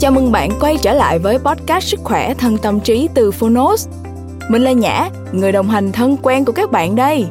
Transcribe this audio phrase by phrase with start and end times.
[0.00, 3.88] Chào mừng bạn quay trở lại với podcast Sức khỏe thân tâm trí từ Phonos.
[4.48, 7.26] Mình là Nhã, người đồng hành thân quen của các bạn đây.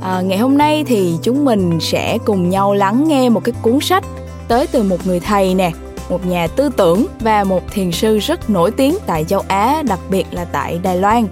[0.00, 3.78] À, ngày hôm nay thì chúng mình sẽ cùng nhau lắng nghe một cái cuốn
[3.80, 4.04] sách
[4.48, 5.70] tới từ một người thầy nè,
[6.10, 10.00] một nhà tư tưởng và một thiền sư rất nổi tiếng tại châu Á, đặc
[10.10, 11.26] biệt là tại Đài Loan.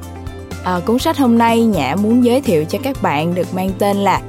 [0.65, 3.97] À, cuốn sách hôm nay Nhã muốn giới thiệu cho các bạn được mang tên
[3.97, 4.21] là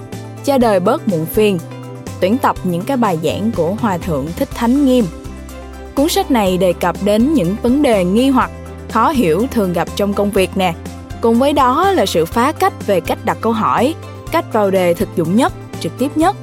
[0.43, 1.57] Cha đời bớt muộn phiền,
[2.19, 5.05] tuyển tập những cái bài giảng của Hòa Thượng Thích Thánh Nghiêm.
[5.95, 8.51] Cuốn sách này đề cập đến những vấn đề nghi hoặc,
[8.89, 10.73] khó hiểu thường gặp trong công việc nè.
[11.21, 13.95] Cùng với đó là sự phá cách về cách đặt câu hỏi,
[14.31, 16.35] cách vào đề thực dụng nhất, trực tiếp nhất.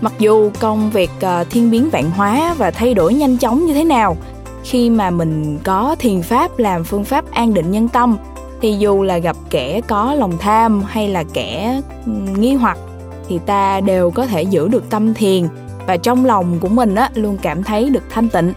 [0.00, 3.74] Mặc dù công việc ờ, thiên biến vạn hóa và thay đổi nhanh chóng như
[3.74, 4.16] thế nào,
[4.64, 8.16] khi mà mình có thiền pháp làm phương pháp an định nhân tâm
[8.60, 11.80] thì dù là gặp kẻ có lòng tham hay là kẻ
[12.36, 12.78] nghi hoặc
[13.28, 15.48] thì ta đều có thể giữ được tâm thiền
[15.86, 18.52] và trong lòng của mình á luôn cảm thấy được thanh tịnh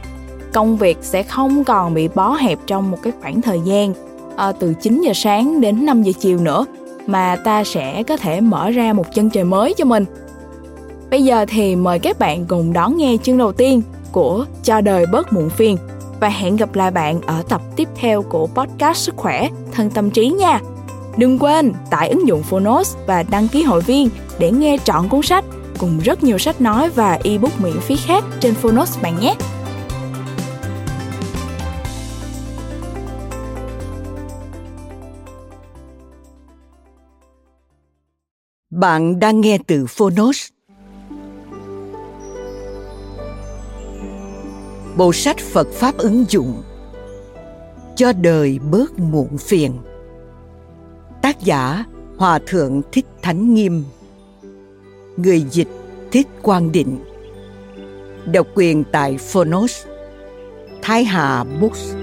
[0.53, 3.93] công việc sẽ không còn bị bó hẹp trong một cái khoảng thời gian
[4.37, 6.65] à, từ 9 giờ sáng đến 5 giờ chiều nữa
[7.07, 10.05] mà ta sẽ có thể mở ra một chân trời mới cho mình.
[11.09, 15.05] Bây giờ thì mời các bạn cùng đón nghe chương đầu tiên của Cho đời
[15.11, 15.77] bớt muộn phiền
[16.19, 20.09] và hẹn gặp lại bạn ở tập tiếp theo của podcast Sức khỏe thân tâm
[20.09, 20.59] trí nha.
[21.17, 25.21] Đừng quên tải ứng dụng Phonos và đăng ký hội viên để nghe trọn cuốn
[25.21, 25.45] sách
[25.77, 29.35] cùng rất nhiều sách nói và ebook miễn phí khác trên Phonos bạn nhé.
[38.81, 40.47] Bạn đang nghe từ Phonos.
[44.97, 46.63] Bộ sách Phật Pháp ứng dụng
[47.95, 49.71] Cho đời bớt muộn phiền.
[51.21, 51.85] Tác giả
[52.17, 53.83] Hòa Thượng Thích Thánh Nghiêm.
[55.17, 55.69] Người dịch
[56.11, 56.97] Thích Quang Định.
[58.31, 59.85] Độc quyền tại Phonos.
[60.81, 61.95] Thái Hà Books.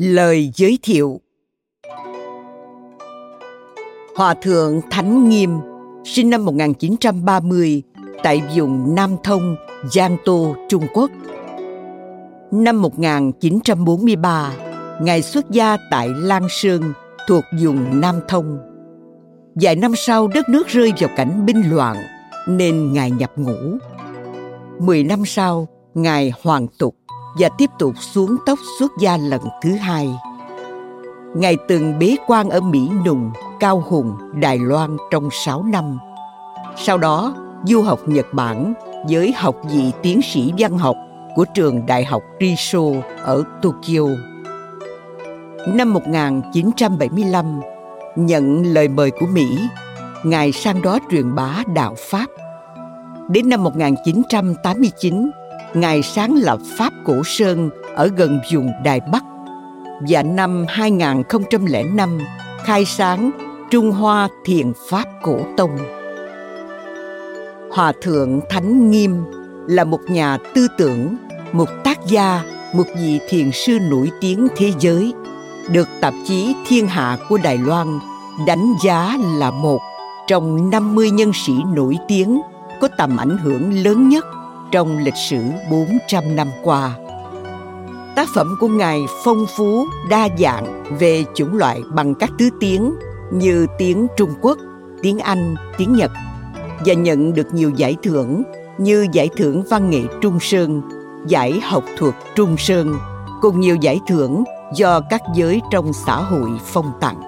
[0.00, 1.20] Lời giới thiệu
[4.16, 5.50] Hòa thượng Thánh Nghiêm
[6.04, 7.82] sinh năm 1930
[8.22, 9.56] tại vùng Nam Thông,
[9.92, 11.10] Giang Tô, Trung Quốc.
[12.50, 14.52] Năm 1943,
[15.00, 16.92] Ngài xuất gia tại Lan Sơn
[17.28, 18.58] thuộc vùng Nam Thông.
[19.54, 21.96] Vài năm sau đất nước rơi vào cảnh binh loạn
[22.48, 23.78] nên Ngài nhập ngũ.
[24.78, 26.99] Mười năm sau, Ngài hoàn tục
[27.38, 30.08] và tiếp tục xuống tóc xuất gia lần thứ hai.
[31.34, 33.30] Ngài từng bế quan ở Mỹ Nùng,
[33.60, 35.98] Cao Hùng, Đài Loan trong 6 năm.
[36.76, 38.74] Sau đó, du học Nhật Bản
[39.08, 40.96] với học vị tiến sĩ văn học
[41.34, 42.80] của trường Đại học Riso
[43.22, 44.06] ở Tokyo.
[45.68, 47.60] Năm 1975,
[48.16, 49.58] nhận lời mời của Mỹ,
[50.24, 52.26] Ngài sang đó truyền bá đạo Pháp.
[53.28, 55.30] Đến năm 1989,
[55.74, 59.24] Ngài sáng lập Pháp Cổ Sơn ở gần vùng Đài Bắc
[60.08, 62.18] và năm 2005
[62.64, 63.30] khai sáng
[63.70, 65.78] Trung Hoa Thiền Pháp Cổ Tông.
[67.72, 69.16] Hòa Thượng Thánh Nghiêm
[69.66, 71.16] là một nhà tư tưởng,
[71.52, 72.42] một tác gia,
[72.74, 75.12] một vị thiền sư nổi tiếng thế giới,
[75.68, 77.98] được tạp chí Thiên Hạ của Đài Loan
[78.46, 79.80] đánh giá là một
[80.26, 82.40] trong 50 nhân sĩ nổi tiếng
[82.80, 84.26] có tầm ảnh hưởng lớn nhất
[84.70, 85.38] trong lịch sử
[85.70, 86.96] 400 năm qua.
[88.16, 92.94] Tác phẩm của Ngài phong phú, đa dạng về chủng loại bằng các thứ tiếng
[93.32, 94.58] như tiếng Trung Quốc,
[95.02, 96.10] tiếng Anh, tiếng Nhật
[96.86, 98.42] và nhận được nhiều giải thưởng
[98.78, 100.82] như giải thưởng văn nghệ Trung Sơn,
[101.26, 102.94] giải học thuật Trung Sơn,
[103.40, 104.44] cùng nhiều giải thưởng
[104.74, 107.20] do các giới trong xã hội phong tặng.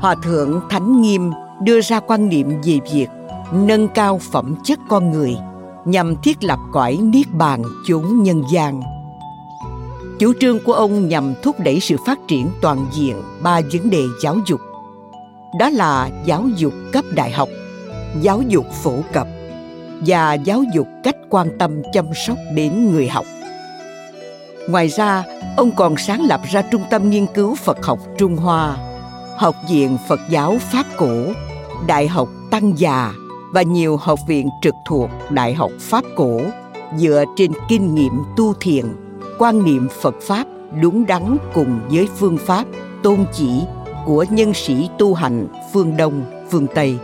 [0.00, 3.08] Hòa thượng Thánh Nghiêm đưa ra quan niệm về việc
[3.52, 5.36] nâng cao phẩm chất con người–
[5.84, 8.82] nhằm thiết lập cõi niết bàn chốn nhân gian.
[10.18, 14.02] Chủ trương của ông nhằm thúc đẩy sự phát triển toàn diện ba vấn đề
[14.22, 14.60] giáo dục.
[15.58, 17.48] Đó là giáo dục cấp đại học,
[18.20, 19.26] giáo dục phổ cập
[20.06, 23.26] và giáo dục cách quan tâm chăm sóc đến người học.
[24.68, 25.24] Ngoài ra,
[25.56, 28.76] ông còn sáng lập ra Trung tâm Nghiên cứu Phật học Trung Hoa,
[29.36, 31.24] Học viện Phật giáo Pháp Cổ,
[31.86, 33.12] Đại học Tăng Già
[33.54, 36.40] và nhiều học viện trực thuộc Đại học Pháp cổ
[36.96, 38.84] dựa trên kinh nghiệm tu thiền,
[39.38, 40.46] quan niệm Phật Pháp
[40.82, 42.64] đúng đắn cùng với phương pháp
[43.02, 43.62] tôn chỉ
[44.06, 46.98] của nhân sĩ tu hành phương Đông, phương Tây.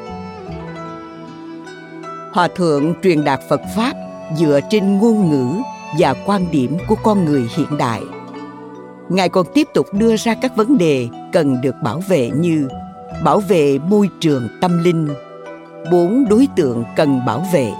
[2.32, 3.92] Hòa thượng truyền đạt Phật Pháp
[4.36, 5.62] dựa trên ngôn ngữ
[5.98, 8.02] và quan điểm của con người hiện đại.
[9.08, 12.68] Ngài còn tiếp tục đưa ra các vấn đề cần được bảo vệ như
[13.24, 15.08] bảo vệ môi trường tâm linh,
[15.92, 17.72] bốn đối tượng cần bảo vệ,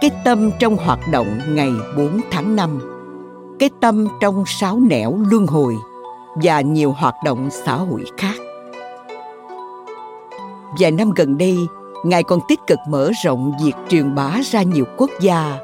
[0.00, 2.80] cái tâm trong hoạt động ngày 4 tháng 5,
[3.58, 5.74] cái tâm trong sáu nẻo luân hồi
[6.34, 8.34] và nhiều hoạt động xã hội khác.
[10.78, 11.56] Vài năm gần đây,
[12.02, 15.58] Ngài còn tích cực mở rộng việc truyền bá ra nhiều quốc gia,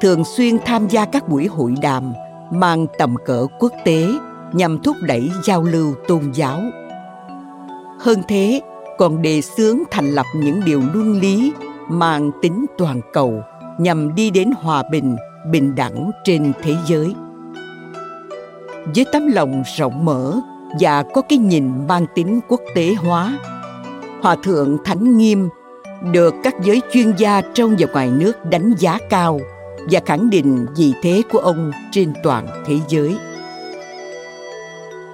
[0.00, 2.12] thường xuyên tham gia các buổi hội đàm
[2.50, 4.06] mang tầm cỡ quốc tế
[4.52, 6.60] nhằm thúc đẩy giao lưu tôn giáo.
[8.00, 8.60] Hơn thế,
[9.00, 11.52] còn đề xướng thành lập những điều luân lý
[11.88, 13.42] mang tính toàn cầu
[13.78, 15.16] nhằm đi đến hòa bình,
[15.50, 17.14] bình đẳng trên thế giới.
[18.94, 20.40] Với tấm lòng rộng mở
[20.80, 23.38] và có cái nhìn mang tính quốc tế hóa,
[24.22, 25.48] Hòa thượng Thánh Nghiêm
[26.12, 29.40] được các giới chuyên gia trong và ngoài nước đánh giá cao
[29.90, 33.16] và khẳng định vị thế của ông trên toàn thế giới.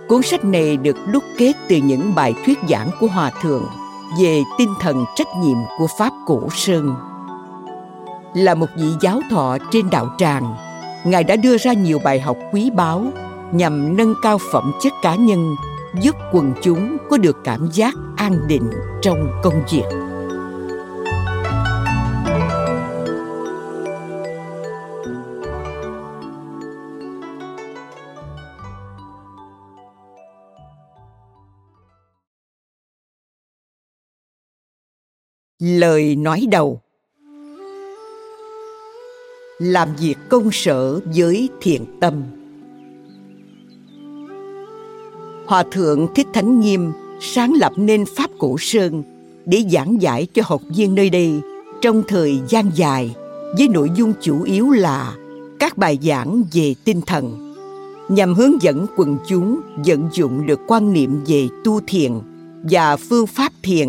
[0.09, 3.65] Cuốn sách này được đúc kết từ những bài thuyết giảng của Hòa Thượng
[4.21, 6.95] về tinh thần trách nhiệm của Pháp Cổ Sơn.
[8.35, 10.55] Là một vị giáo thọ trên đạo tràng,
[11.05, 13.05] Ngài đã đưa ra nhiều bài học quý báu
[13.53, 15.55] nhằm nâng cao phẩm chất cá nhân,
[16.01, 18.71] giúp quần chúng có được cảm giác an định
[19.03, 19.85] trong công việc.
[35.59, 36.81] Lời nói đầu.
[39.59, 42.23] Làm việc công sở với thiện tâm.
[45.47, 49.03] Hòa thượng thích thánh nghiêm sáng lập nên pháp cổ sơn
[49.47, 51.41] để giảng giải cho học viên nơi đây
[51.83, 53.15] trong thời gian dài
[53.59, 55.17] với nội dung chủ yếu là
[55.59, 57.55] các bài giảng về tinh thần,
[58.09, 62.13] nhằm hướng dẫn quần chúng vận dụng được quan niệm về tu thiền
[62.63, 63.89] và phương pháp thiền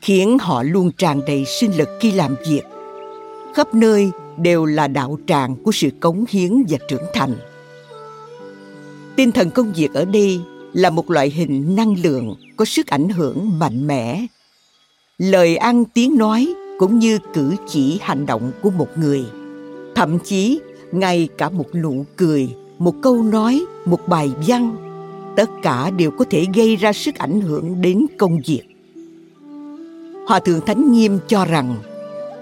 [0.00, 2.62] khiến họ luôn tràn đầy sinh lực khi làm việc.
[3.54, 7.34] Khắp nơi đều là đạo tràng của sự cống hiến và trưởng thành.
[9.16, 10.40] Tinh thần công việc ở đây
[10.72, 14.26] là một loại hình năng lượng có sức ảnh hưởng mạnh mẽ.
[15.18, 19.24] Lời ăn tiếng nói cũng như cử chỉ hành động của một người.
[19.94, 20.60] Thậm chí,
[20.92, 24.76] ngay cả một nụ cười, một câu nói, một bài văn,
[25.36, 28.62] tất cả đều có thể gây ra sức ảnh hưởng đến công việc.
[30.28, 31.76] Hòa thượng Thánh Nghiêm cho rằng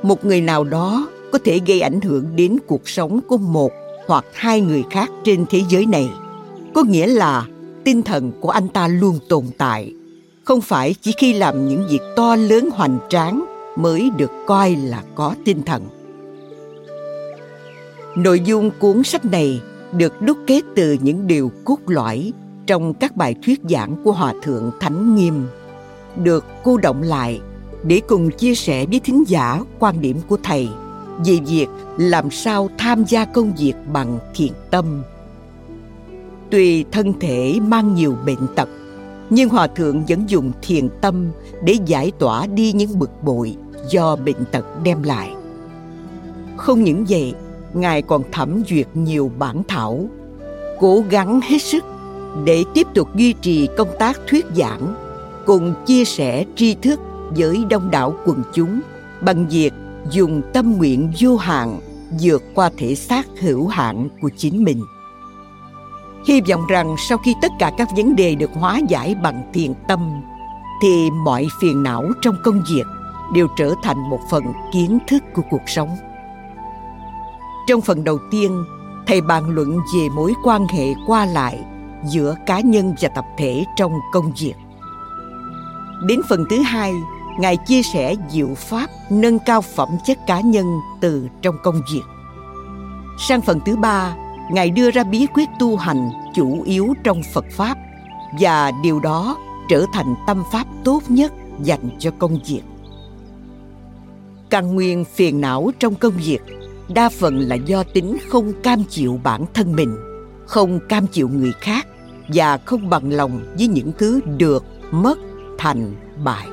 [0.02, 3.72] một người nào đó có thể gây ảnh hưởng đến cuộc sống của một
[4.06, 6.08] hoặc hai người khác trên thế giới này.
[6.74, 7.46] Có nghĩa là
[7.84, 9.92] tinh thần của anh ta luôn tồn tại,
[10.44, 13.44] không phải chỉ khi làm những việc to lớn hoành tráng
[13.76, 15.82] mới được coi là có tinh thần.
[18.16, 19.60] Nội dung cuốn sách này
[19.92, 22.32] được đúc kết từ những điều cốt lõi
[22.66, 25.46] trong các bài thuyết giảng của Hòa Thượng Thánh Nghiêm,
[26.16, 27.40] được cô động lại
[27.86, 30.68] để cùng chia sẻ với thính giả quan điểm của thầy
[31.24, 31.66] về việc
[31.98, 35.02] làm sao tham gia công việc bằng thiện tâm.
[36.50, 38.68] Tuy thân thể mang nhiều bệnh tật,
[39.31, 41.26] nhưng Hòa Thượng vẫn dùng thiền tâm
[41.64, 43.56] để giải tỏa đi những bực bội
[43.90, 45.34] do bệnh tật đem lại.
[46.56, 47.34] Không những vậy,
[47.74, 50.08] Ngài còn thẩm duyệt nhiều bản thảo,
[50.81, 51.84] cố gắng hết sức
[52.44, 54.94] để tiếp tục duy trì công tác thuyết giảng
[55.46, 58.80] cùng chia sẻ tri thức với đông đảo quần chúng
[59.20, 59.72] bằng việc
[60.10, 61.80] dùng tâm nguyện vô hạn
[62.20, 64.82] vượt qua thể xác hữu hạn của chính mình.
[66.26, 69.74] Hy vọng rằng sau khi tất cả các vấn đề được hóa giải bằng thiền
[69.88, 70.22] tâm
[70.82, 72.86] thì mọi phiền não trong công việc
[73.34, 75.96] đều trở thành một phần kiến thức của cuộc sống.
[77.66, 78.64] Trong phần đầu tiên,
[79.06, 81.64] thầy bàn luận về mối quan hệ qua lại
[82.04, 84.54] giữa cá nhân và tập thể trong công việc.
[86.06, 86.92] Đến phần thứ hai,
[87.38, 90.66] Ngài chia sẻ diệu pháp nâng cao phẩm chất cá nhân
[91.00, 92.02] từ trong công việc.
[93.19, 94.16] Sang phần thứ ba,
[94.50, 97.78] Ngài đưa ra bí quyết tu hành chủ yếu trong Phật Pháp
[98.40, 99.36] và điều đó
[99.69, 102.62] trở thành tâm pháp tốt nhất dành cho công việc.
[104.50, 106.43] Căn nguyên phiền não trong công việc
[106.88, 109.96] đa phần là do tính không cam chịu bản thân mình,
[110.46, 111.86] không cam chịu người khác
[112.28, 115.19] và không bằng lòng với những thứ được, mất,
[115.58, 116.48] thành, bại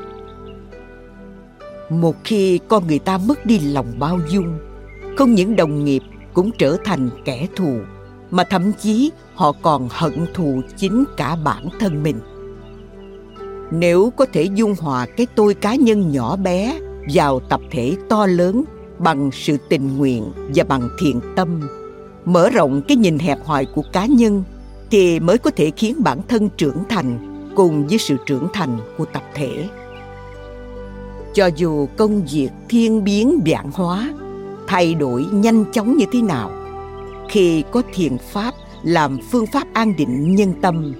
[2.01, 4.57] một khi con người ta mất đi lòng bao dung,
[5.17, 6.01] không những đồng nghiệp
[6.33, 7.77] cũng trở thành kẻ thù,
[8.31, 12.19] mà thậm chí họ còn hận thù chính cả bản thân mình.
[13.71, 16.79] Nếu có thể dung hòa cái tôi cá nhân nhỏ bé
[17.13, 18.63] vào tập thể to lớn
[18.99, 20.23] bằng sự tình nguyện
[20.55, 21.61] và bằng thiện tâm,
[22.25, 24.43] mở rộng cái nhìn hẹp hòi của cá nhân
[24.91, 27.17] thì mới có thể khiến bản thân trưởng thành
[27.55, 29.69] cùng với sự trưởng thành của tập thể
[31.33, 34.13] cho dù công việc thiên biến vạn hóa,
[34.67, 36.51] thay đổi nhanh chóng như thế nào,
[37.29, 40.93] khi có thiền pháp làm phương pháp an định nhân tâm,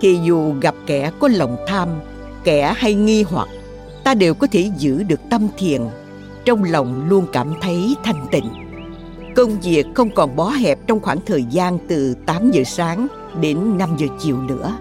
[0.00, 1.88] thì dù gặp kẻ có lòng tham,
[2.44, 3.48] kẻ hay nghi hoặc,
[4.04, 5.80] ta đều có thể giữ được tâm thiền,
[6.44, 8.50] trong lòng luôn cảm thấy thanh tịnh.
[9.36, 13.06] Công việc không còn bó hẹp trong khoảng thời gian từ 8 giờ sáng
[13.40, 14.76] đến 5 giờ chiều nữa,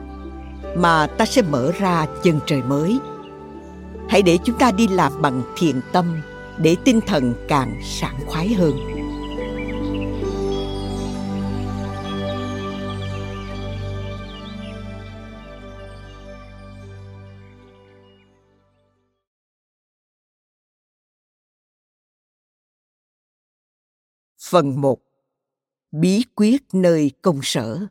[0.78, 3.00] mà ta sẽ mở ra chân trời mới
[4.10, 6.22] hãy để chúng ta đi làm bằng thiền tâm,
[6.58, 8.74] để tinh thần càng sảng khoái hơn.
[24.50, 25.00] Phần 1
[25.92, 27.88] Bí quyết nơi công sở.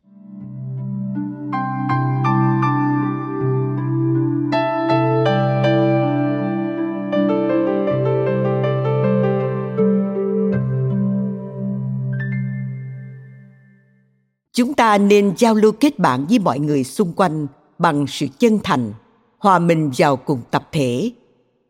[14.63, 17.47] Chúng ta nên giao lưu kết bạn với mọi người xung quanh
[17.79, 18.93] bằng sự chân thành,
[19.39, 21.13] hòa mình vào cùng tập thể.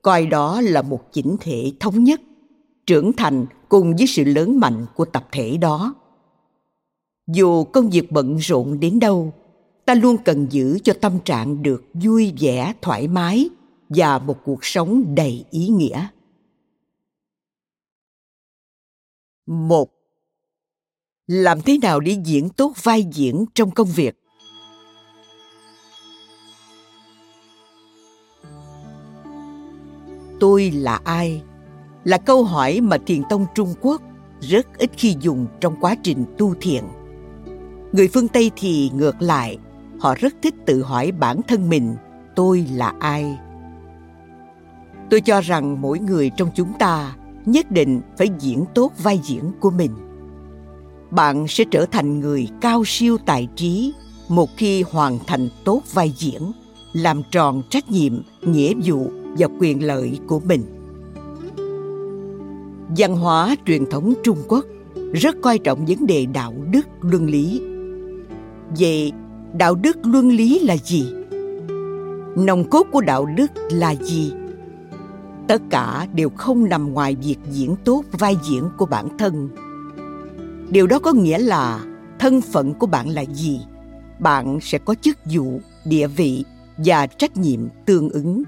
[0.03, 2.21] Coi đó là một chỉnh thể thống nhất,
[2.87, 5.95] trưởng thành cùng với sự lớn mạnh của tập thể đó.
[7.27, 9.33] Dù công việc bận rộn đến đâu,
[9.85, 13.49] ta luôn cần giữ cho tâm trạng được vui vẻ, thoải mái
[13.89, 16.07] và một cuộc sống đầy ý nghĩa.
[19.47, 20.02] Một
[21.27, 24.15] làm thế nào để diễn tốt vai diễn trong công việc?
[30.41, 31.43] Tôi là ai?
[32.05, 34.03] Là câu hỏi mà thiền tông trung quốc
[34.41, 36.85] rất ít khi dùng trong quá trình tu thiền.
[37.93, 39.59] Người phương tây thì ngược lại,
[40.01, 41.97] họ rất thích tự hỏi bản thân mình,
[42.37, 43.39] tôi là ai?
[45.11, 49.53] Tôi cho rằng mỗi người trong chúng ta nhất định phải diễn tốt vai diễn
[49.61, 49.91] của mình
[51.13, 53.93] bạn sẽ trở thành người cao siêu tài trí,
[54.29, 56.53] một khi hoàn thành tốt vai diễn,
[56.93, 60.63] làm tròn trách nhiệm, nghĩa vụ và quyền lợi của mình.
[62.97, 64.65] Văn hóa truyền thống trung quốc
[65.13, 67.61] rất coi trọng vấn đề đạo đức luân lý.
[68.79, 69.13] Vậy
[69.59, 71.13] đạo đức luân lý là gì?
[72.37, 74.33] Nòng cốt của đạo đức là gì?
[75.49, 79.49] Tất cả đều không nằm ngoài việc diễn tốt vai diễn của bản thân
[80.73, 81.85] điều đó có nghĩa là
[82.19, 83.61] thân phận của bạn là gì?
[84.19, 86.45] Bạn sẽ có chức vụ, địa vị
[86.77, 88.43] và trách nhiệm tương ứng.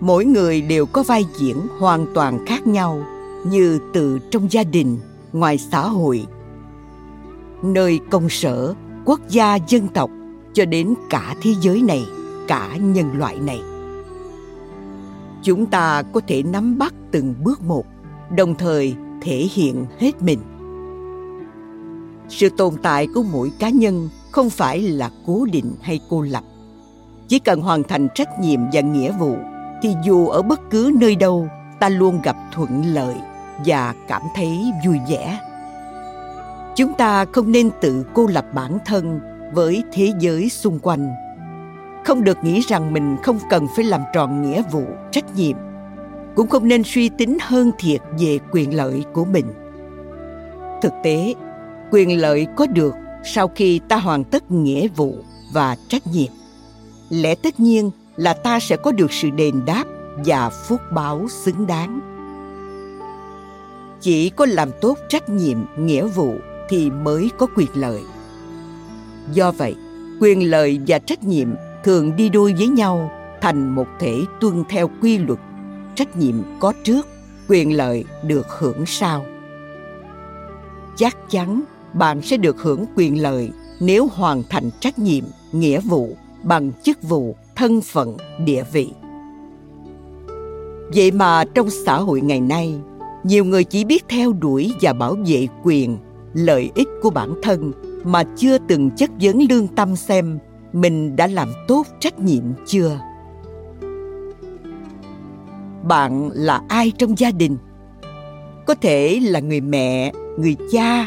[0.00, 3.02] Mỗi người đều có vai diễn hoàn toàn khác nhau,
[3.46, 4.98] như từ trong gia đình,
[5.32, 6.26] ngoài xã hội.
[7.62, 10.10] Nơi công sở, quốc gia, dân tộc,
[10.52, 12.04] cho đến cả thế giới này,
[12.48, 13.60] cả nhân loại này.
[15.42, 17.84] Chúng ta có thể nắm bắt từng bước một,
[18.36, 20.40] đồng thời thể hiện hết mình.
[22.28, 26.44] Sự tồn tại của mỗi cá nhân không phải là cố định hay cô lập.
[27.28, 29.36] Chỉ cần hoàn thành trách nhiệm và nghĩa vụ,
[29.82, 31.48] thì dù ở bất cứ nơi đâu,
[31.80, 33.14] ta luôn gặp thuận lợi
[33.66, 35.40] và cảm thấy vui vẻ.
[36.76, 39.20] Chúng ta không nên tự cô lập bản thân
[39.54, 41.10] với thế giới xung quanh.
[42.04, 45.56] Không được nghĩ rằng mình không cần phải làm tròn nghĩa vụ, trách nhiệm
[46.36, 49.46] cũng không nên suy tính hơn thiệt về quyền lợi của mình.
[50.82, 51.34] Thực tế,
[51.90, 52.94] quyền lợi có được
[53.24, 55.16] sau khi ta hoàn tất nghĩa vụ
[55.52, 56.32] và trách nhiệm.
[57.10, 59.84] Lẽ tất nhiên là ta sẽ có được sự đền đáp
[60.24, 62.00] và phúc báo xứng đáng.
[64.00, 66.34] Chỉ có làm tốt trách nhiệm, nghĩa vụ
[66.68, 68.00] thì mới có quyền lợi.
[69.32, 69.76] Do vậy,
[70.20, 71.48] quyền lợi và trách nhiệm
[71.84, 73.10] thường đi đôi với nhau
[73.40, 75.38] thành một thể tuân theo quy luật
[76.00, 77.08] trách nhiệm có trước,
[77.48, 79.24] quyền lợi được hưởng sau.
[80.96, 86.16] Chắc chắn bạn sẽ được hưởng quyền lợi nếu hoàn thành trách nhiệm, nghĩa vụ
[86.42, 88.88] bằng chức vụ, thân phận, địa vị.
[90.94, 92.74] Vậy mà trong xã hội ngày nay,
[93.24, 95.98] nhiều người chỉ biết theo đuổi và bảo vệ quyền,
[96.34, 97.72] lợi ích của bản thân
[98.04, 100.38] mà chưa từng chất vấn lương tâm xem
[100.72, 102.98] mình đã làm tốt trách nhiệm chưa
[105.82, 107.56] bạn là ai trong gia đình?
[108.66, 111.06] Có thể là người mẹ, người cha,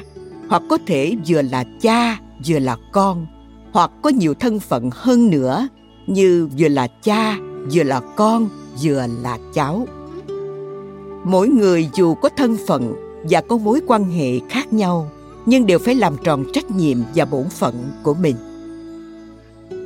[0.49, 3.25] hoặc có thể vừa là cha, vừa là con,
[3.71, 5.67] hoặc có nhiều thân phận hơn nữa,
[6.07, 7.37] như vừa là cha,
[7.73, 8.49] vừa là con,
[8.83, 9.87] vừa là cháu.
[11.23, 12.93] Mỗi người dù có thân phận
[13.29, 15.09] và có mối quan hệ khác nhau,
[15.45, 18.35] nhưng đều phải làm tròn trách nhiệm và bổn phận của mình.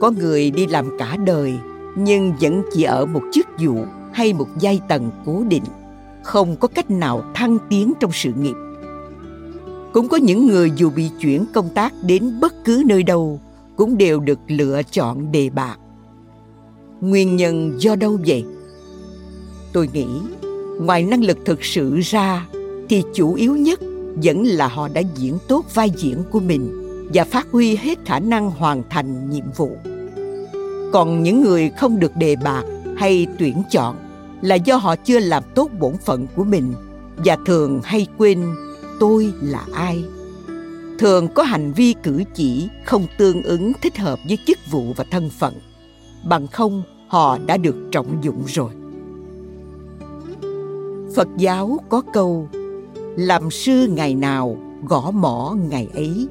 [0.01, 1.53] Có người đi làm cả đời,
[1.95, 3.85] nhưng vẫn chỉ ở một chức vụ
[4.17, 5.63] hay một giai tầng cố định,
[6.23, 8.55] không có cách nào thăng tiến trong sự nghiệp.
[9.93, 13.39] Cũng có những người dù bị chuyển công tác đến bất cứ nơi đâu
[13.75, 15.77] cũng đều được lựa chọn đề bạc.
[17.01, 18.45] nguyên nhân do đâu vậy?
[19.73, 20.07] Tôi nghĩ,
[20.81, 22.47] ngoài năng lực thực sự ra
[22.89, 23.79] thì chủ yếu nhất
[24.23, 26.69] vẫn là họ đã diễn tốt vai diễn của mình
[27.13, 29.77] và phát huy hết khả năng hoàn thành nhiệm vụ.
[30.93, 32.63] Còn những người không được đề bạc
[32.97, 33.95] hay tuyển chọn
[34.41, 36.73] là do họ chưa làm tốt bổn phận của mình.
[37.17, 38.43] Và thường hay quên,
[38.99, 40.03] tôi là ai?
[40.99, 45.05] Thường có hành vi cử chỉ không tương ứng thích hợp với chức vụ và
[45.11, 45.53] thân phận.
[46.25, 48.71] Bằng không, họ đã được trọng dụng rồi.
[51.15, 52.49] Phật giáo có câu,
[53.17, 56.27] làm sư ngày nào gõ mỏ ngày ấy.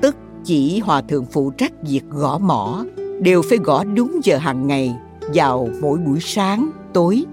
[0.00, 2.84] Tức chỉ hòa thượng phụ trách việc gõ mỏ,
[3.22, 4.94] đều phải gõ đúng giờ hàng ngày
[5.34, 7.24] vào mỗi buổi sáng, tối.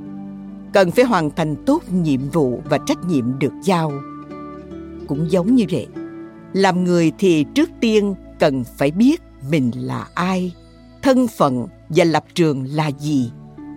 [0.74, 3.92] Cần phải hoàn thành tốt nhiệm vụ và trách nhiệm được giao.
[5.08, 5.88] Cũng giống như vậy,
[6.54, 10.54] làm người thì trước tiên cần phải biết mình là ai,
[11.02, 13.32] thân phận và lập trường là gì.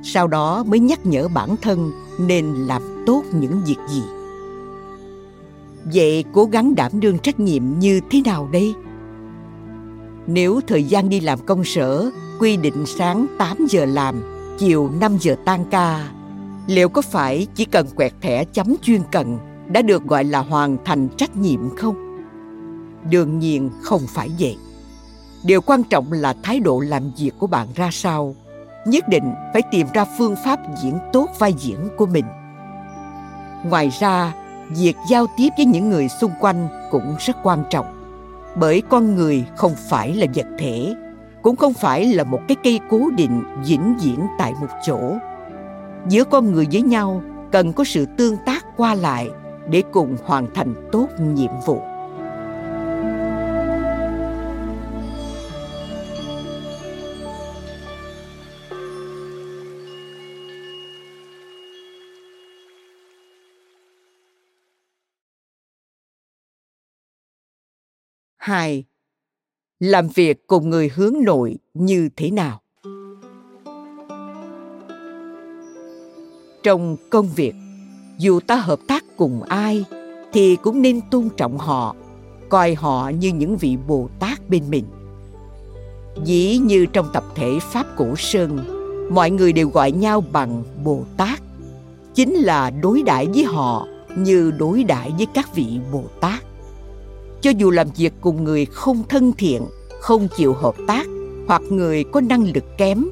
[0.05, 4.03] Sau đó mới nhắc nhở bản thân nên làm tốt những việc gì.
[5.95, 8.75] Vậy cố gắng đảm đương trách nhiệm như thế nào đây?
[10.31, 14.23] Nếu thời gian đi làm công sở quy định sáng 8 giờ làm,
[14.59, 16.09] chiều 5 giờ tan ca,
[16.67, 20.77] liệu có phải chỉ cần quẹt thẻ chấm chuyên cần đã được gọi là hoàn
[20.85, 21.95] thành trách nhiệm không?
[23.11, 24.57] Đương nhiên không phải vậy.
[25.45, 28.35] Điều quan trọng là thái độ làm việc của bạn ra sao.
[28.87, 32.25] Nhất định phải tìm ra phương pháp diễn tốt vai diễn của mình.
[33.65, 34.33] Ngoài ra,
[34.69, 37.98] việc giao tiếp với những người xung quanh cũng rất quan trọng
[38.61, 40.95] bởi con người không phải là vật thể,
[41.43, 45.17] cũng không phải là một cái cây cố định vĩnh viễn tại một chỗ.
[46.09, 49.29] Giữa con người với nhau, cần có sự tương tác qua lại
[49.71, 51.81] để cùng hoàn thành tốt nhiệm vụ.
[68.49, 68.85] Hai.
[69.81, 72.61] Làm việc cùng người hướng nội như thế nào?
[76.63, 77.55] Trong công việc,
[78.19, 79.85] dù ta hợp tác cùng ai
[80.33, 81.97] thì cũng nên tôn trọng họ,
[82.49, 84.85] coi họ như những vị bồ tát bên mình.
[86.25, 88.59] Dĩ như trong tập thể pháp cổ sơn,
[89.11, 91.41] mọi người đều gọi nhau bằng bồ tát,
[92.15, 96.48] chính là đối đãi với họ như đối đãi với các vị bồ tát
[97.41, 99.63] cho dù làm việc cùng người không thân thiện,
[100.01, 101.07] không chịu hợp tác,
[101.47, 103.05] hoặc người có năng lực kém,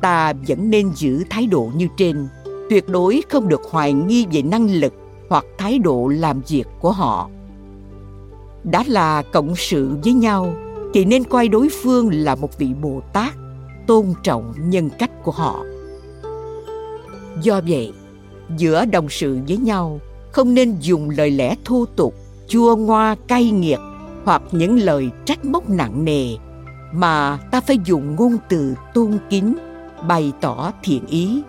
[0.00, 2.28] ta vẫn nên giữ thái độ như trên.
[2.70, 4.92] Tuyệt đối không được hoài nghi về năng lực
[5.28, 7.30] hoặc thái độ làm việc của họ.
[8.64, 10.54] Đã là cộng sự với nhau,
[10.94, 13.34] thì nên coi đối phương là một vị bồ tát,
[13.86, 15.64] tôn trọng nhân cách của họ.
[17.42, 17.92] Do vậy,
[18.56, 20.00] giữa đồng sự với nhau,
[20.32, 22.14] không nên dùng lời lẽ thô tục
[22.50, 23.78] chua ngoa cay nghiệt
[24.24, 26.26] hoặc những lời trách móc nặng nề
[26.92, 29.54] mà ta phải dùng ngôn từ tôn kính
[30.08, 31.42] bày tỏ thiện ý.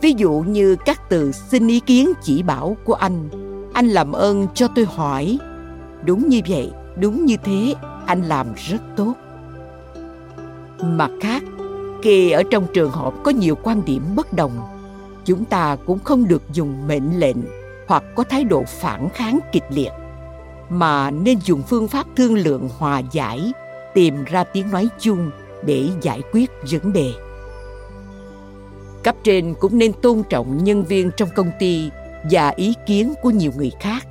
[0.00, 3.28] Ví dụ như các từ xin ý kiến chỉ bảo của anh
[3.74, 5.38] anh làm ơn cho tôi hỏi.
[6.04, 7.74] Đúng như vậy, đúng như thế,
[8.06, 9.14] anh làm rất tốt.
[10.82, 11.42] Mặt khác
[12.02, 14.52] khi ở trong trường hợp có nhiều quan điểm bất đồng,
[15.24, 17.36] chúng ta cũng không được dùng mệnh lệnh
[17.88, 19.92] hoặc có thái độ phản kháng kịch liệt,
[20.68, 23.52] mà nên dùng phương pháp thương lượng hòa giải,
[23.94, 25.30] tìm ra tiếng nói chung
[25.66, 27.12] để giải quyết vấn đề.
[29.02, 31.90] Cấp trên cũng nên tôn trọng nhân viên trong công ty
[32.30, 34.06] và ý kiến của nhiều người khác.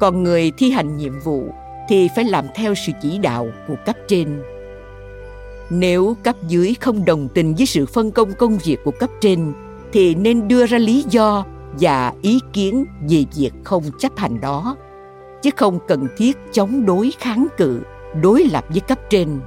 [0.00, 1.44] Còn người thi hành nhiệm vụ
[1.88, 4.42] thì phải làm theo sự chỉ đạo của cấp trên.
[5.70, 9.52] Nếu cấp dưới không đồng tình với sự phân công công việc của cấp trên,
[9.92, 11.44] thì nên đưa ra lý do
[11.78, 14.76] và ý kiến về việc không chấp hành đó,
[15.42, 17.80] chứ không cần thiết chống đối kháng cự,
[18.22, 19.40] đối lập với cấp trên.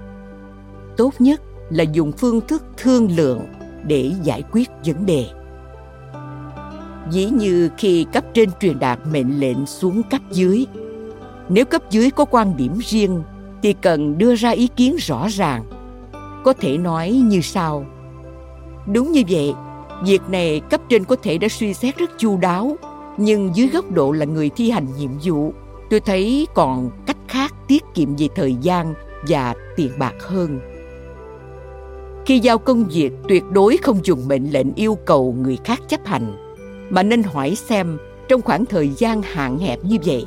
[0.97, 3.41] Tốt nhất là dùng phương thức thương lượng
[3.87, 5.25] để giải quyết vấn đề.
[7.11, 10.65] Dĩ như khi cấp trên truyền đạt mệnh lệnh xuống cấp dưới,
[11.49, 13.23] nếu cấp dưới có quan điểm riêng
[13.61, 15.63] thì cần đưa ra ý kiến rõ ràng,
[16.43, 17.85] có thể nói như sau.
[18.93, 19.53] Đúng như vậy
[20.05, 22.77] việc này cấp trên có thể đã suy xét rất chu đáo,
[23.17, 25.53] nhưng dưới góc độ là người thi hành nhiệm vụ,
[25.89, 28.93] tôi thấy còn cách khác tiết kiệm về thời gian
[29.27, 30.59] và tiền bạc hơn.
[32.25, 36.05] Khi giao công việc, tuyệt đối không dùng mệnh lệnh yêu cầu người khác chấp
[36.05, 36.55] hành,
[36.89, 40.25] mà nên hỏi xem trong khoảng thời gian hạn hẹp như vậy,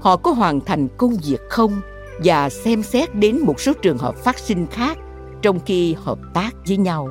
[0.00, 1.80] họ có hoàn thành công việc không
[2.24, 4.98] và xem xét đến một số trường hợp phát sinh khác
[5.42, 7.08] trong khi hợp tác với nhau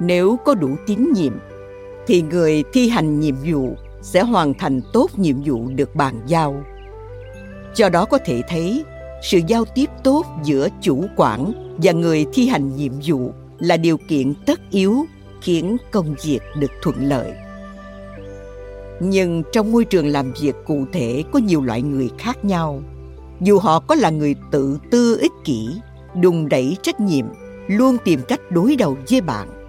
[0.00, 1.32] nếu có đủ tín nhiệm,
[2.06, 6.64] thì người thi hành nhiệm vụ sẽ hoàn thành tốt nhiệm vụ được bàn giao.
[7.74, 8.84] Do đó có thể thấy,
[9.22, 13.96] sự giao tiếp tốt giữa chủ quản và người thi hành nhiệm vụ là điều
[14.08, 15.04] kiện tất yếu
[15.42, 17.32] khiến công việc được thuận lợi.
[19.00, 22.82] Nhưng trong môi trường làm việc cụ thể có nhiều loại người khác nhau.
[23.40, 25.68] Dù họ có là người tự tư ích kỷ,
[26.22, 27.26] đùng đẩy trách nhiệm,
[27.66, 29.59] luôn tìm cách đối đầu với bạn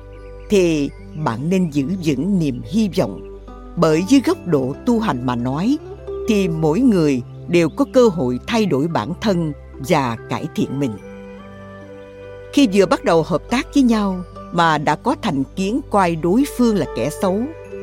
[0.52, 3.40] thì bạn nên giữ vững niềm hy vọng.
[3.76, 5.78] Bởi dưới góc độ tu hành mà nói,
[6.28, 9.54] thì mỗi người đều có cơ hội thay đổi bản thân
[9.88, 10.92] và cải thiện mình.
[12.54, 16.44] Khi vừa bắt đầu hợp tác với nhau mà đã có thành kiến coi đối
[16.58, 17.42] phương là kẻ xấu,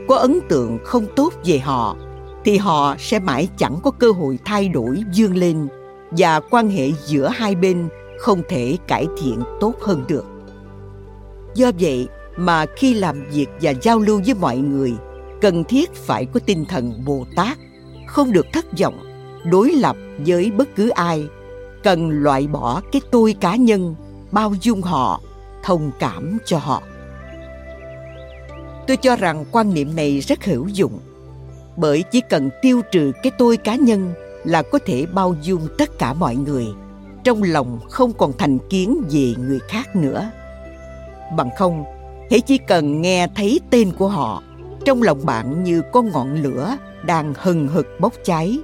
[0.08, 1.96] có ấn tượng không tốt về họ,
[2.44, 5.68] thì họ sẽ mãi chẳng có cơ hội thay đổi vươn lên
[6.10, 10.24] và quan hệ giữa hai bên không thể cải thiện tốt hơn được.
[11.54, 14.92] Do vậy mà khi làm việc và giao lưu với mọi người,
[15.40, 17.58] cần thiết phải có tinh thần bồ tát,
[18.06, 18.98] không được thất vọng,
[19.44, 19.96] đối lập
[20.26, 21.26] với bất cứ ai.
[21.82, 23.94] Cần loại bỏ cái tôi cá nhân,
[24.30, 25.20] bao dung họ,
[25.62, 26.82] thông cảm cho họ.
[28.86, 30.98] Tôi cho rằng quan niệm này rất hữu dụng,
[31.76, 34.12] bởi chỉ cần tiêu trừ cái tôi cá nhân
[34.44, 36.66] là có thể bao dung tất cả mọi người,
[37.24, 40.30] trong lòng không còn thành kiến về người khác nữa.
[41.36, 41.84] Bằng không
[42.30, 44.42] hễ chỉ cần nghe thấy tên của họ,
[44.84, 48.58] trong lòng bạn như có ngọn lửa đang hừng hực bốc cháy.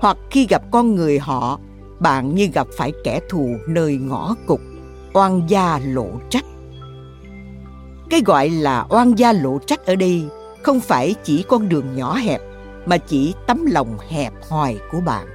[0.00, 1.60] Hoặc khi gặp con người họ,
[2.00, 4.60] bạn như gặp phải kẻ thù nơi ngõ cụt,
[5.12, 6.44] oan gia lộ trách.
[8.10, 10.24] Cái gọi là oan gia lộ trách ở đây
[10.62, 12.40] không phải chỉ con đường nhỏ hẹp,
[12.86, 15.26] mà chỉ tấm lòng hẹp hòi của bạn.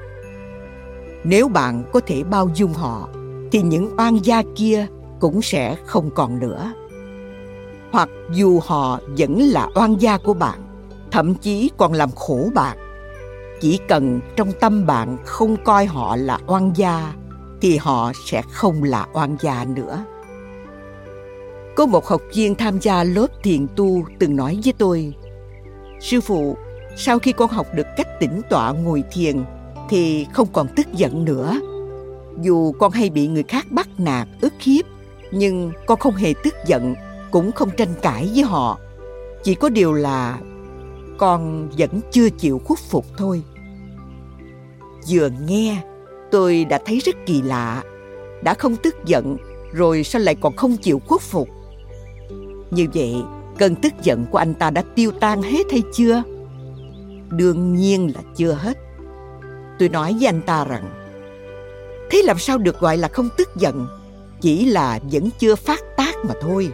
[1.23, 3.09] Nếu bạn có thể bao dung họ,
[3.51, 4.87] thì những oan gia kia
[5.19, 6.73] cũng sẽ không còn nữa
[7.91, 10.59] hoặc dù họ vẫn là oan gia của bạn,
[11.11, 12.77] thậm chí còn làm khổ bạn.
[13.61, 17.13] Chỉ cần trong tâm bạn không coi họ là oan gia,
[17.61, 20.05] thì họ sẽ không là oan gia nữa.
[21.75, 25.13] Có một học viên tham gia lớp thiền tu từng nói với tôi,
[25.99, 26.57] sư phụ,
[26.97, 29.43] sau khi con học được cách tĩnh tọa ngồi thiền
[29.89, 31.59] thì không còn tức giận nữa.
[32.41, 34.85] Dù con hay bị người khác bắt nạt, ức hiếp,
[35.31, 36.95] nhưng con không hề tức giận
[37.31, 38.79] cũng không tranh cãi với họ.
[39.43, 40.39] Chỉ có điều là
[41.17, 43.43] con vẫn chưa chịu khuất phục thôi.
[45.09, 45.83] Vừa nghe,
[46.31, 47.83] tôi đã thấy rất kỳ lạ,
[48.43, 49.37] đã không tức giận,
[49.73, 51.49] rồi sao lại còn không chịu khuất phục?
[52.71, 53.15] Như vậy,
[53.57, 56.23] cơn tức giận của anh ta đã tiêu tan hết hay chưa?
[57.29, 58.77] Đương nhiên là chưa hết.
[59.79, 60.83] Tôi nói với anh ta rằng,
[62.09, 63.87] thế làm sao được gọi là không tức giận,
[64.41, 66.71] chỉ là vẫn chưa phát tác mà thôi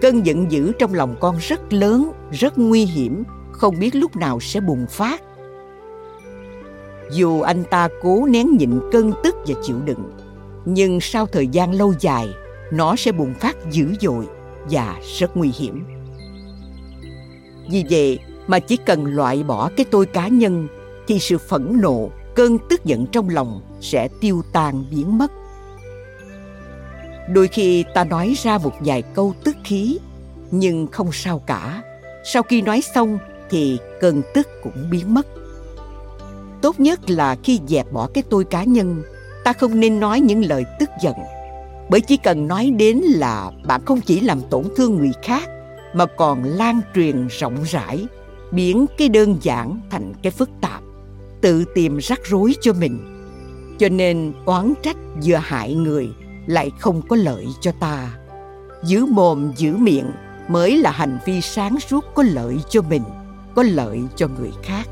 [0.00, 4.40] cơn giận dữ trong lòng con rất lớn, rất nguy hiểm, không biết lúc nào
[4.40, 5.22] sẽ bùng phát.
[7.12, 10.10] Dù anh ta cố nén nhịn cơn tức và chịu đựng,
[10.64, 12.28] nhưng sau thời gian lâu dài,
[12.72, 14.26] nó sẽ bùng phát dữ dội
[14.70, 15.84] và rất nguy hiểm.
[17.70, 20.68] Vì vậy mà chỉ cần loại bỏ cái tôi cá nhân,
[21.06, 25.32] thì sự phẫn nộ, cơn tức giận trong lòng sẽ tiêu tan biến mất
[27.32, 29.98] đôi khi ta nói ra một vài câu tức khí,
[30.50, 31.82] nhưng không sao cả.
[32.24, 33.18] Sau khi nói xong
[33.50, 35.26] thì cơn tức cũng biến mất.
[36.62, 39.02] Tốt nhất là khi dẹp bỏ cái tôi cá nhân,
[39.44, 41.14] ta không nên nói những lời tức giận.
[41.90, 45.50] Bởi chỉ cần nói đến là bạn không chỉ làm tổn thương người khác,
[45.94, 48.06] mà còn lan truyền rộng rãi,
[48.52, 50.82] biến cái đơn giản thành cái phức tạp,
[51.40, 52.98] tự tìm rắc rối cho mình.
[53.78, 56.08] Cho nên oán trách vừa hại người
[56.46, 58.18] lại không có lợi cho ta.
[58.84, 60.10] Giữ mồm, giữ miệng
[60.48, 63.02] mới là hành vi sáng suốt có lợi cho mình,
[63.54, 64.88] có lợi cho người khác.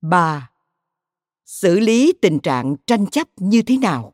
[0.00, 0.50] Ba.
[1.44, 4.12] Xử lý tình trạng tranh chấp như thế nào?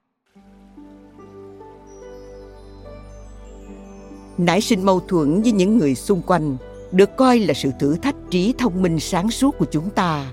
[4.38, 6.56] Nảy sinh mâu thuẫn với những người xung quanh,
[6.92, 10.32] được coi là sự thử thách trí thông minh sáng suốt của chúng ta,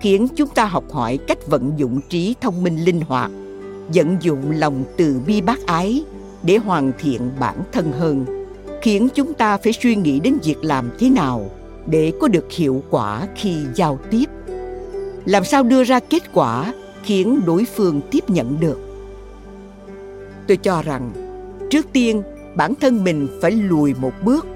[0.00, 3.30] khiến chúng ta học hỏi cách vận dụng trí thông minh linh hoạt,
[3.94, 6.04] vận dụng lòng từ bi bác ái
[6.42, 8.24] để hoàn thiện bản thân hơn,
[8.82, 11.50] khiến chúng ta phải suy nghĩ đến việc làm thế nào
[11.86, 14.24] để có được hiệu quả khi giao tiếp.
[15.24, 18.78] Làm sao đưa ra kết quả khiến đối phương tiếp nhận được?
[20.48, 21.12] Tôi cho rằng,
[21.70, 22.22] trước tiên
[22.54, 24.46] bản thân mình phải lùi một bước.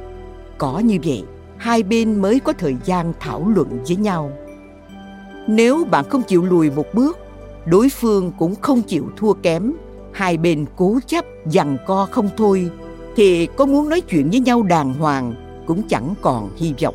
[0.58, 1.24] Có như vậy,
[1.56, 4.32] hai bên mới có thời gian thảo luận với nhau.
[5.46, 7.18] Nếu bạn không chịu lùi một bước,
[7.66, 9.72] đối phương cũng không chịu thua kém.
[10.12, 12.70] Hai bên cố chấp, giằng co không thôi,
[13.16, 15.34] thì có muốn nói chuyện với nhau đàng hoàng
[15.66, 16.94] cũng chẳng còn hy vọng.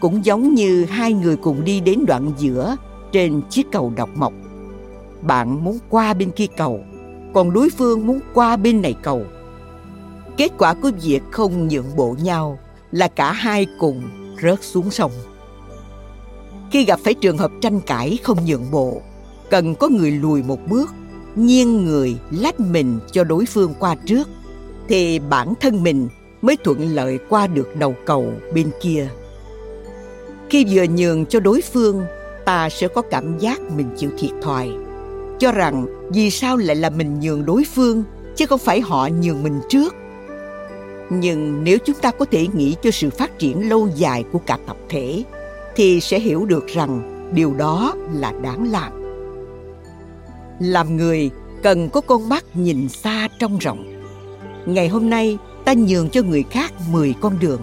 [0.00, 2.76] Cũng giống như hai người cùng đi đến đoạn giữa
[3.12, 4.32] trên chiếc cầu độc mộc.
[5.22, 6.80] Bạn muốn qua bên kia cầu,
[7.34, 9.22] còn đối phương muốn qua bên này cầu
[10.36, 12.58] kết quả của việc không nhượng bộ nhau
[12.92, 14.02] là cả hai cùng
[14.42, 15.12] rớt xuống sông.
[16.70, 19.02] Khi gặp phải trường hợp tranh cãi không nhượng bộ,
[19.50, 20.90] cần có người lùi một bước,
[21.36, 24.28] nghiêng người lách mình cho đối phương qua trước,
[24.88, 26.08] thì bản thân mình
[26.42, 29.08] mới thuận lợi qua được đầu cầu bên kia.
[30.50, 32.02] Khi vừa nhường cho đối phương,
[32.44, 34.70] ta sẽ có cảm giác mình chịu thiệt thòi,
[35.38, 38.04] cho rằng vì sao lại là mình nhường đối phương,
[38.36, 39.94] chứ không phải họ nhường mình trước
[41.10, 44.58] nhưng nếu chúng ta có thể nghĩ cho sự phát triển lâu dài của cả
[44.66, 45.22] tập thể,
[45.76, 48.92] thì sẽ hiểu được rằng điều đó là đáng làm.
[50.60, 51.30] Làm người,
[51.62, 54.02] cần có con mắt nhìn xa trong rộng.
[54.66, 57.60] Ngày hôm nay, ta nhường cho người khác 10 con đường.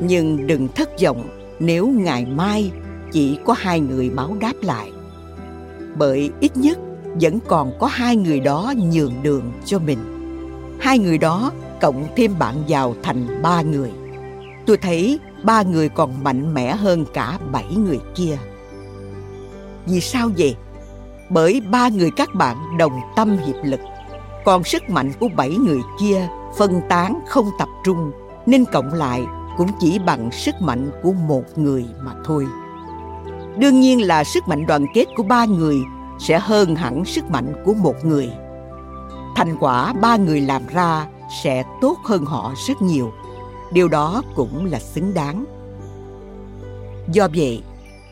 [0.00, 1.28] Nhưng đừng thất vọng
[1.60, 2.70] nếu ngày mai
[3.12, 4.92] chỉ có hai người báo đáp lại.
[5.96, 6.78] Bởi ít nhất
[7.20, 9.98] vẫn còn có hai người đó nhường đường cho mình.
[10.80, 13.90] Hai người đó cộng thêm bạn vào thành ba người.
[14.66, 18.38] Tôi thấy ba người còn mạnh mẽ hơn cả bảy người kia.
[19.86, 20.56] Vì sao vậy?
[21.30, 23.80] Bởi ba người các bạn đồng tâm hiệp lực,
[24.44, 28.12] còn sức mạnh của bảy người kia phân tán không tập trung,
[28.46, 29.22] nên cộng lại
[29.56, 32.46] cũng chỉ bằng sức mạnh của một người mà thôi.
[33.56, 35.76] Đương nhiên là sức mạnh đoàn kết của ba người
[36.18, 38.30] sẽ hơn hẳn sức mạnh của một người.
[39.36, 41.06] Thành quả ba người làm ra
[41.42, 43.12] sẽ tốt hơn họ rất nhiều.
[43.72, 45.44] Điều đó cũng là xứng đáng.
[47.12, 47.62] Do vậy,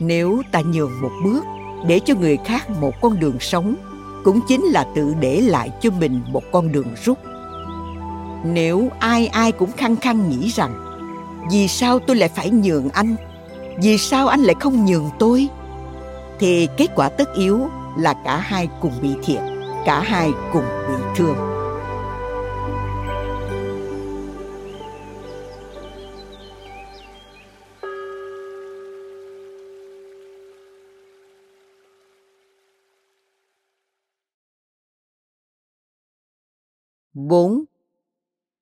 [0.01, 1.45] nếu ta nhường một bước
[1.87, 3.75] để cho người khác một con đường sống,
[4.25, 7.19] cũng chính là tự để lại cho mình một con đường rút.
[8.45, 10.75] Nếu ai ai cũng khăng khăng nghĩ rằng,
[11.51, 13.17] vì sao tôi lại phải nhường anh?
[13.83, 15.49] Vì sao anh lại không nhường tôi?
[16.41, 19.41] thì kết quả tất yếu là cả hai cùng bị thiệt,
[19.85, 21.37] cả hai cùng bị thương.
[37.29, 37.65] Bốn.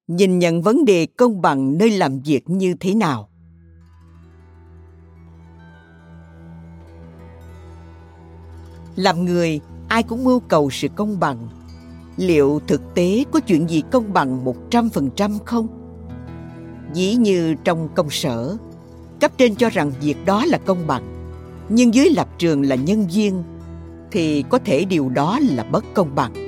[0.07, 3.29] Nhìn nhận vấn đề công bằng nơi làm việc như thế nào.
[8.97, 11.49] Làm người, ai cũng mưu cầu sự công bằng.
[12.17, 15.67] Liệu thực tế có chuyện gì công bằng một trăm phần trăm không?
[16.95, 18.57] Dĩ như trong công sở,
[19.21, 21.33] cấp trên cho rằng việc đó là công bằng,
[21.69, 23.43] nhưng dưới lập trường là nhân viên,
[24.11, 26.48] thì có thể điều đó là bất công bằng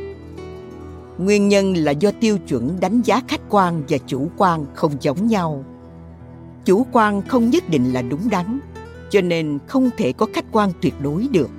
[1.20, 5.26] nguyên nhân là do tiêu chuẩn đánh giá khách quan và chủ quan không giống
[5.26, 5.64] nhau.
[6.64, 8.60] Chủ quan không nhất định là đúng đắn,
[9.10, 11.50] cho nên không thể có khách quan tuyệt đối được.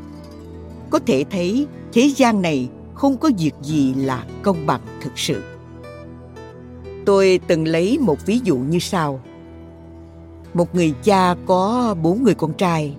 [0.90, 5.44] Có thể thấy, thế gian này không có việc gì là công bằng thực sự.
[7.06, 9.22] Tôi từng lấy một ví dụ như sau.
[10.54, 12.96] Một người cha có bốn người con trai.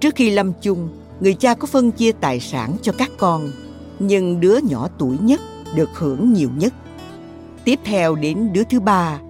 [0.00, 0.88] Trước khi lâm chung,
[1.20, 3.50] người cha có phân chia tài sản cho các con,
[3.98, 5.40] nhưng đứa nhỏ tuổi nhất
[5.76, 6.72] được hưởng nhiều nhất.
[7.64, 9.20] Tiếp theo đến đứa thứ ba,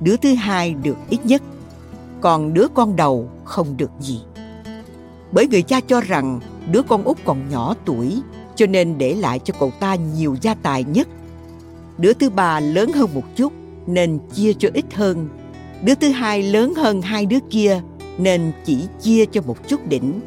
[0.00, 1.42] đứa thứ hai được ít nhất,
[2.20, 4.20] còn đứa con đầu không được gì.
[5.32, 6.40] Bởi người cha cho rằng
[6.72, 8.22] đứa con út còn nhỏ tuổi,
[8.56, 11.08] cho nên để lại cho cậu ta nhiều gia tài nhất.
[11.98, 13.52] Đứa thứ ba lớn hơn một chút,
[13.86, 15.28] nên chia cho ít hơn.
[15.82, 17.80] Đứa thứ hai lớn hơn hai đứa kia,
[18.18, 20.20] nên chỉ chia cho một chút đỉnh.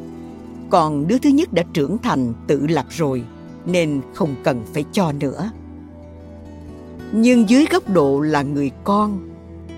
[0.70, 3.22] Còn đứa thứ nhất đã trưởng thành tự lập rồi,
[3.66, 5.50] nên không cần phải cho nữa
[7.12, 9.28] nhưng dưới góc độ là người con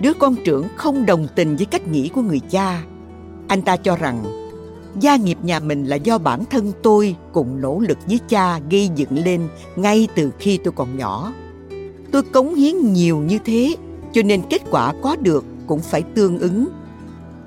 [0.01, 2.81] đứa con trưởng không đồng tình với cách nghĩ của người cha
[3.47, 4.23] anh ta cho rằng
[4.99, 8.89] gia nghiệp nhà mình là do bản thân tôi cùng nỗ lực với cha gây
[8.95, 11.33] dựng lên ngay từ khi tôi còn nhỏ
[12.11, 13.75] tôi cống hiến nhiều như thế
[14.13, 16.67] cho nên kết quả có được cũng phải tương ứng.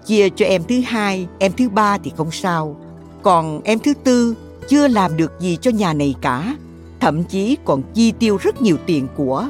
[0.07, 2.77] Chia cho em thứ hai, em thứ ba thì không sao.
[3.23, 4.35] Còn em thứ tư
[4.69, 6.57] chưa làm được gì cho nhà này cả,
[7.01, 9.47] thậm chí còn chi tiêu rất nhiều tiền của.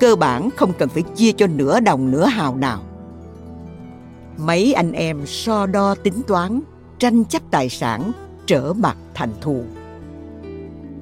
[0.00, 2.82] Cơ bản không cần phải chia cho nửa đồng nửa hào nào.
[4.38, 6.60] Mấy anh em so đo tính toán,
[6.98, 8.12] tranh chấp tài sản,
[8.46, 9.64] trở mặt thành thù.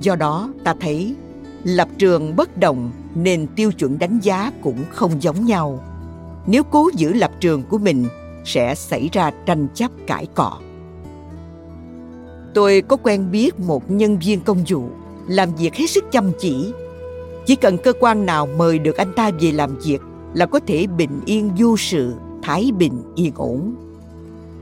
[0.01, 1.17] Do đó ta thấy
[1.65, 5.81] lập trường bất đồng nên tiêu chuẩn đánh giá cũng không giống nhau
[6.47, 8.07] nếu cố giữ lập trường của mình
[8.45, 10.59] sẽ xảy ra tranh chấp cãi cọ
[12.55, 14.89] tôi có quen biết một nhân viên công vụ
[15.29, 16.73] làm việc hết sức chăm chỉ
[17.47, 20.01] chỉ cần cơ quan nào mời được anh ta về làm việc
[20.35, 23.75] là có thể bình yên vô sự, thái bình yên ổn.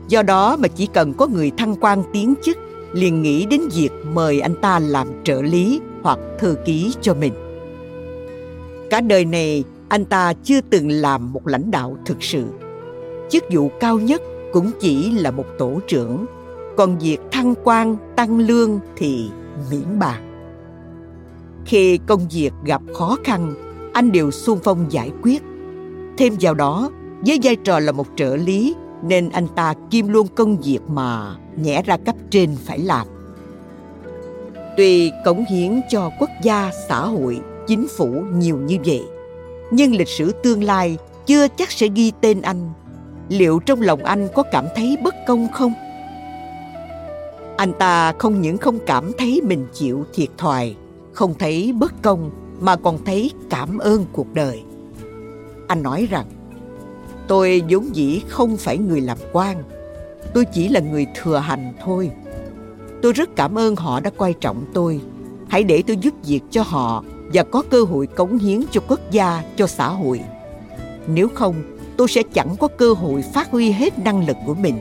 [0.07, 2.57] Do đó mà chỉ cần có người thăng quan tiến chức,
[2.93, 7.33] liền nghĩ đến việc mời anh ta làm trợ lý hoặc thư ký cho mình.
[8.89, 12.43] Cả đời này, anh ta chưa từng làm một lãnh đạo thực sự.
[13.29, 14.21] Chức vụ cao nhất
[14.53, 16.25] cũng chỉ là một tổ trưởng.
[16.77, 19.29] Còn việc thăng quan, tăng lương thì
[19.71, 20.32] miễn bàn
[21.65, 23.53] khi công việc gặp khó khăn,
[23.93, 25.43] anh đều xung phong giải quyết.
[26.17, 26.89] Thêm vào đó,
[27.25, 31.35] với vai trò là một trợ lý, nên anh ta kiêm luôn công việc mà
[31.55, 33.07] nhẽ ra cấp trên phải làm.
[34.77, 39.03] Tuy cống hiến cho quốc gia, xã hội, chính phủ nhiều như vậy,
[39.71, 42.71] nhưng lịch sử tương lai chưa chắc sẽ ghi tên anh.
[43.29, 45.73] Liệu trong lòng anh có cảm thấy bất công không?
[47.57, 50.75] Anh ta không những không cảm thấy mình chịu thiệt thòi
[51.13, 54.63] không thấy bất công mà còn thấy cảm ơn cuộc đời.
[55.67, 56.25] Anh nói rằng,
[57.27, 59.63] tôi vốn dĩ không phải người làm quan,
[60.33, 62.11] tôi chỉ là người thừa hành thôi.
[63.01, 65.01] Tôi rất cảm ơn họ đã coi trọng tôi.
[65.49, 68.99] Hãy để tôi giúp việc cho họ và có cơ hội cống hiến cho quốc
[69.11, 70.21] gia, cho xã hội.
[71.07, 71.55] Nếu không,
[71.97, 74.77] tôi sẽ chẳng có cơ hội phát huy hết năng lực của mình.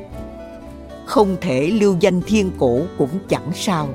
[1.07, 3.88] Không thể lưu danh thiên cổ cũng chẳng sao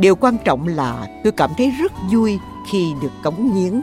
[0.00, 2.38] điều quan trọng là tôi cảm thấy rất vui
[2.70, 3.80] khi được cống hiến.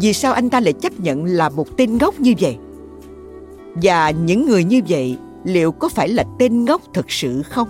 [0.00, 2.56] Vì sao anh ta lại chấp nhận là một tên ngốc như vậy?
[3.74, 7.68] Và những người như vậy liệu có phải là tên ngốc thực sự không?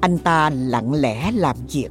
[0.00, 1.88] Anh ta lặng lẽ làm việc,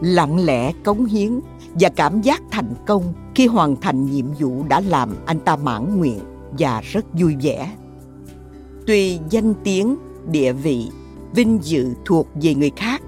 [0.00, 1.40] lặng lẽ cống hiến
[1.74, 3.02] và cảm giác thành công
[3.34, 6.20] khi hoàn thành nhiệm vụ đã làm anh ta mãn nguyện
[6.58, 7.72] và rất vui vẻ.
[8.86, 9.96] Tuy danh tiếng,
[10.30, 10.90] địa vị
[11.34, 13.02] vinh dự thuộc về người khác,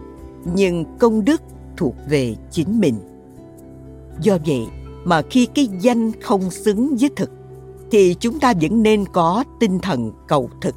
[0.55, 1.43] nhưng công đức
[1.77, 2.95] thuộc về chính mình
[4.21, 4.67] do vậy
[5.05, 7.31] mà khi cái danh không xứng với thực,
[7.91, 10.75] thì chúng ta vẫn nên có tinh thần cầu thực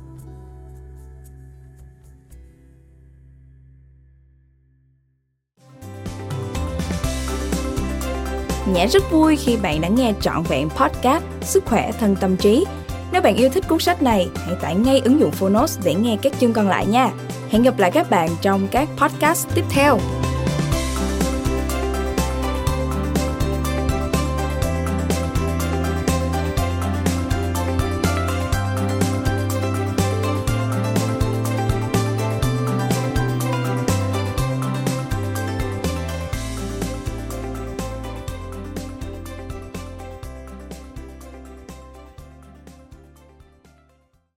[8.74, 12.66] Nhã rất vui khi bạn đã nghe trọn vẹn podcast Sức khỏe thân tâm trí.
[13.16, 16.18] Nếu bạn yêu thích cuốn sách này, hãy tải ngay ứng dụng Phonos để nghe
[16.22, 17.12] các chương còn lại nha.
[17.50, 20.00] Hẹn gặp lại các bạn trong các podcast tiếp theo.